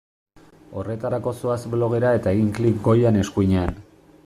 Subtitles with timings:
[0.81, 3.79] Horretarako zoaz blogera eta egin klik goian eskuinean.